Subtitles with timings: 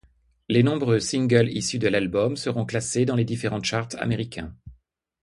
[0.49, 4.55] Les nombreux singles issus de l'album seront classés dans les différent charts américains.